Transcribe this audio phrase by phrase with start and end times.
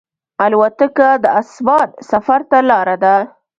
[0.45, 3.15] الوتکه د اسمان سفر ته لاره ده.